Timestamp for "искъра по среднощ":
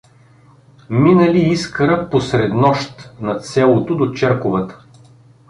1.39-3.09